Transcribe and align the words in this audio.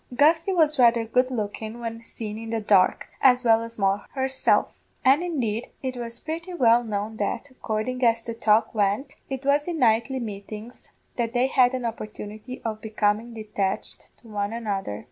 Gusty 0.15 0.51
was 0.51 0.79
rather 0.79 1.05
good 1.05 1.29
lookin' 1.29 1.79
when 1.79 2.01
seen 2.01 2.39
in 2.39 2.49
the 2.49 2.59
dark, 2.59 3.09
as 3.21 3.43
well 3.43 3.61
as 3.61 3.77
Moll 3.77 4.01
herself; 4.15 4.69
and, 5.05 5.21
indeed, 5.21 5.69
it 5.83 5.95
was 5.95 6.19
purty 6.19 6.55
well 6.55 6.83
known 6.83 7.17
that 7.17 7.51
accordin' 7.51 8.03
as 8.03 8.23
the 8.23 8.33
talk 8.33 8.73
went 8.73 9.13
it 9.29 9.45
was 9.45 9.67
in 9.67 9.77
nightly 9.77 10.19
meetings 10.19 10.89
that 11.17 11.33
they 11.33 11.45
had 11.45 11.75
an 11.75 11.85
opportunity 11.85 12.63
of 12.65 12.81
becomin' 12.81 13.35
detached 13.35 14.17
to 14.17 14.27
one 14.27 14.53
another. 14.53 14.99